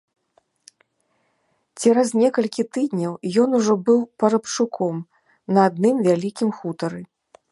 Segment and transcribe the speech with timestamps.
[1.81, 3.13] Цераз некалькі тыдняў
[3.45, 4.95] ён ужо быў парабчуком
[5.57, 7.01] на адным вялікім хутары.